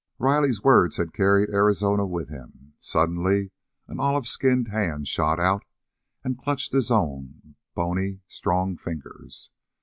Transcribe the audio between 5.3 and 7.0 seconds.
out and clutched his